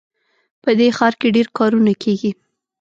[0.63, 2.31] په دې ښار کې ډېر کارونه کیږي